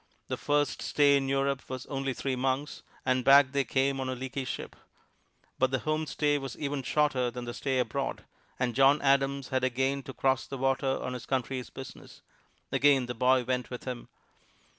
[0.29, 4.15] The first stay in Europe was only three months, and back they came on a
[4.15, 4.75] leaky ship.
[5.59, 8.25] But the home stay was even shorter than the stay abroad,
[8.57, 12.23] and John Adams had again to cross the water on his country's business.
[12.71, 14.07] Again the boy went with him.